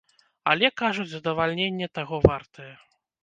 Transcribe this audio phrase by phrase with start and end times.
[0.51, 2.73] Але, кажуць, задавальненне таго вартае.